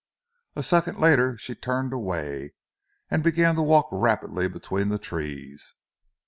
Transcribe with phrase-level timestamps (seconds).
[0.55, 2.55] A second later she turned away,
[3.11, 5.75] and began to walk rapidly between the trees.